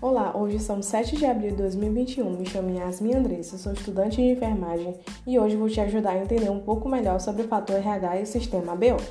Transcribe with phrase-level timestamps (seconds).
[0.00, 2.30] Olá, hoje são 7 de abril de 2021.
[2.30, 4.94] Me chamo Yasmin Andressa, sou estudante de enfermagem
[5.26, 8.22] e hoje vou te ajudar a entender um pouco melhor sobre o fator RH e
[8.22, 9.02] o sistema ABO.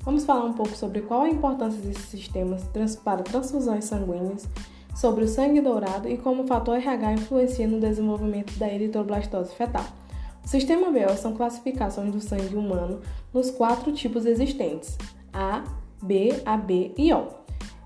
[0.00, 2.64] Vamos falar um pouco sobre qual a importância desses sistemas
[3.04, 4.48] para transfusões sanguíneas,
[4.92, 9.86] sobre o sangue dourado e como o fator RH influencia no desenvolvimento da eritroblastose fetal.
[10.44, 14.98] O sistema ABO são classificações do sangue humano nos quatro tipos existentes:
[15.32, 15.62] A,
[16.02, 17.43] B, AB e O.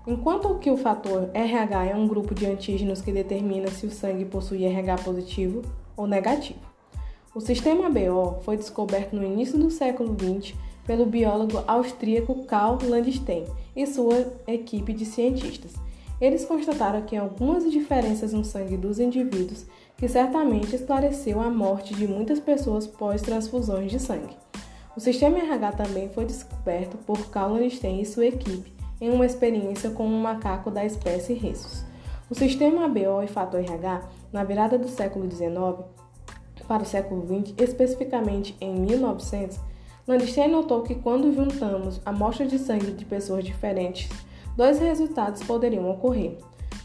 [0.09, 4.25] Enquanto que o fator RH é um grupo de antígenos que determina se o sangue
[4.25, 5.61] possui RH positivo
[5.95, 6.57] ou negativo.
[7.35, 13.45] O sistema BO foi descoberto no início do século XX pelo biólogo austríaco Karl Landstein
[13.75, 15.73] e sua equipe de cientistas.
[16.19, 22.07] Eles constataram que algumas diferenças no sangue dos indivíduos que certamente esclareceu a morte de
[22.07, 24.35] muitas pessoas pós transfusões de sangue.
[24.97, 29.89] O sistema RH também foi descoberto por Carl Landstein e sua equipe em uma experiência
[29.91, 31.83] com um macaco da espécie Rhesus.
[32.29, 35.83] O sistema ABO e fator RH, na virada do século XIX
[36.67, 39.59] para o século XX, especificamente em 1900,
[40.07, 44.09] Landstein notou que quando juntamos amostras de sangue de pessoas diferentes,
[44.55, 46.37] dois resultados poderiam ocorrer.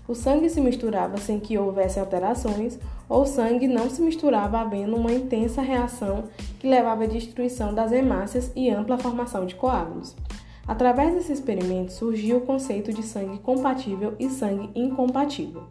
[0.06, 2.78] O sangue se misturava sem que houvesse alterações,
[3.08, 6.24] ou o sangue não se misturava havendo uma intensa reação
[6.58, 10.14] que levava à destruição das hemácias e ampla formação de coágulos.
[10.66, 15.64] Através desse experimento surgiu o conceito de sangue compatível e sangue incompatível.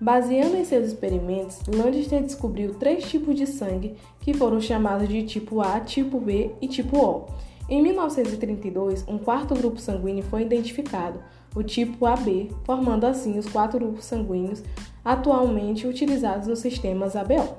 [0.00, 5.60] Baseando em seus experimentos, Landster descobriu três tipos de sangue que foram chamados de tipo
[5.60, 7.26] A, tipo B e tipo O.
[7.68, 11.20] Em 1932, um quarto grupo sanguíneo foi identificado,
[11.54, 14.62] o tipo AB, formando assim os quatro grupos sanguíneos
[15.04, 17.54] atualmente utilizados nos sistemas ABO.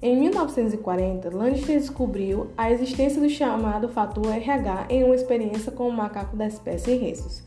[0.00, 5.92] Em 1940, Landstein descobriu a existência do chamado fator RH em uma experiência com um
[5.92, 7.42] macaco da espécie Rhesus.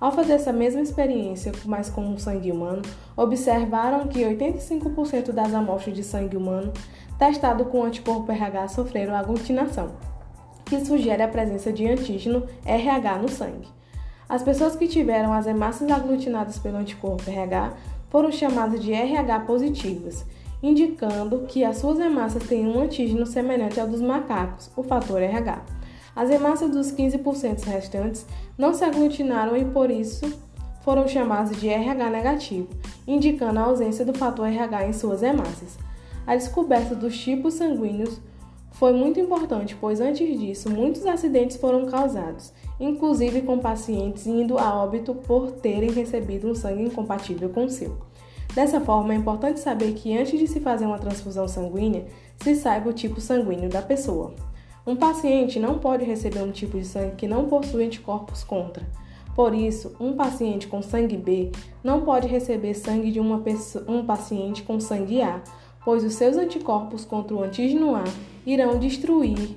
[0.00, 2.82] Ao fazer essa mesma experiência, mas com o sangue humano,
[3.16, 6.72] observaram que 85% das amostras de sangue humano
[7.18, 9.96] testado com o anticorpo RH sofreram aglutinação,
[10.64, 13.66] que sugere a presença de antígeno RH no sangue.
[14.28, 17.72] As pessoas que tiveram as hemácias aglutinadas pelo anticorpo RH
[18.10, 20.24] foram chamadas de RH positivas
[20.62, 25.62] indicando que as suas hemácias têm um antígeno semelhante ao dos macacos, o fator RH.
[26.14, 30.32] As hemácias dos 15% restantes não se aglutinaram e por isso
[30.82, 32.68] foram chamadas de RH negativo,
[33.06, 35.76] indicando a ausência do fator RH em suas hemácias.
[36.26, 38.20] A descoberta dos tipos sanguíneos
[38.72, 44.74] foi muito importante, pois antes disso muitos acidentes foram causados, inclusive com pacientes indo a
[44.74, 47.96] óbito por terem recebido um sangue incompatível com o seu.
[48.56, 52.06] Dessa forma, é importante saber que antes de se fazer uma transfusão sanguínea,
[52.38, 54.34] se saiba o tipo sanguíneo da pessoa.
[54.86, 58.82] Um paciente não pode receber um tipo de sangue que não possui anticorpos contra.
[59.34, 61.52] Por isso, um paciente com sangue B
[61.84, 65.42] não pode receber sangue de pessoa, um paciente com sangue A,
[65.84, 68.04] pois os seus anticorpos contra o antígeno A
[68.46, 69.54] irão destruir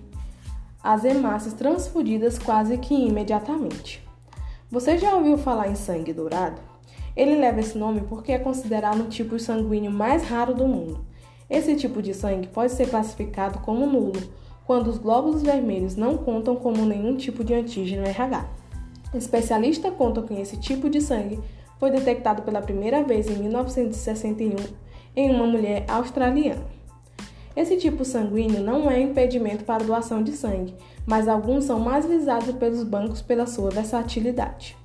[0.84, 4.06] as hemácias transfundidas quase que imediatamente.
[4.70, 6.69] Você já ouviu falar em sangue dourado?
[7.20, 11.02] Ele leva esse nome porque é considerado o tipo sanguíneo mais raro do mundo.
[11.50, 14.14] Esse tipo de sangue pode ser classificado como nulo
[14.66, 18.46] quando os glóbulos vermelhos não contam como nenhum tipo de antígeno RH.
[19.14, 21.42] Especialistas contam que esse tipo de sangue
[21.78, 24.56] foi detectado pela primeira vez em 1961
[25.14, 26.64] em uma mulher australiana.
[27.54, 30.74] Esse tipo sanguíneo não é impedimento para doação de sangue,
[31.06, 34.79] mas alguns são mais visados pelos bancos pela sua versatilidade.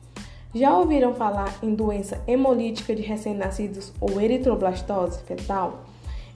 [0.54, 5.82] Já ouviram falar em doença hemolítica de recém-nascidos ou eritroblastose fetal?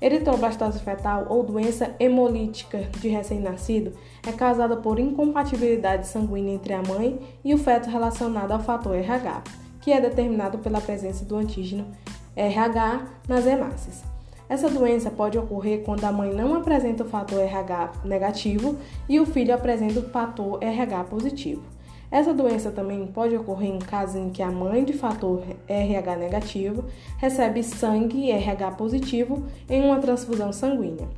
[0.03, 3.93] Eritroblastose fetal ou doença hemolítica de recém-nascido
[4.27, 9.45] é causada por incompatibilidade sanguínea entre a mãe e o feto relacionado ao fator RH,
[9.81, 11.87] que é determinado pela presença do antígeno
[12.35, 14.03] RH nas hemácias.
[14.49, 18.77] Essa doença pode ocorrer quando a mãe não apresenta o fator RH negativo
[19.09, 21.77] e o filho apresenta o fator RH positivo.
[22.10, 26.84] Essa doença também pode ocorrer em casos em que a mãe de fator RH negativo
[27.19, 31.08] recebe sangue RH positivo em uma transfusão sanguínea.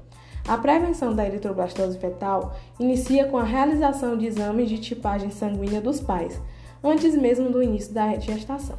[0.48, 6.00] A prevenção da eritroblastose fetal inicia com a realização de exames de tipagem sanguínea dos
[6.00, 6.40] pais,
[6.82, 8.76] antes mesmo do início da gestação.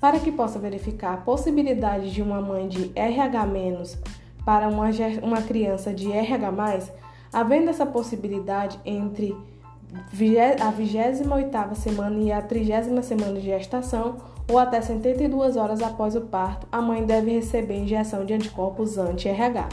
[0.00, 3.46] Para que possa verificar a possibilidade de uma mãe de RH-
[4.44, 6.92] para uma, criança de RH+,
[7.32, 9.36] havendo essa possibilidade entre
[9.92, 14.16] a 28ª semana e a 30 semana de gestação
[14.48, 19.68] ou até 72 horas após o parto, a mãe deve receber injeção de anticorpos anti-RH.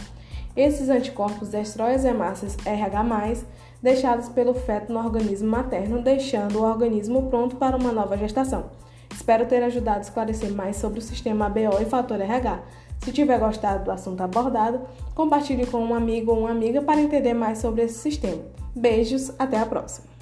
[0.56, 3.46] Esses anticorpos destroem as hemácias RH+,
[3.82, 8.66] deixadas pelo feto no organismo materno, deixando o organismo pronto para uma nova gestação.
[9.12, 12.60] Espero ter ajudado a esclarecer mais sobre o sistema ABO e fator RH.
[13.04, 14.82] Se tiver gostado do assunto abordado,
[15.14, 18.63] compartilhe com um amigo ou uma amiga para entender mais sobre esse sistema.
[18.76, 20.13] Beijos, até a próxima!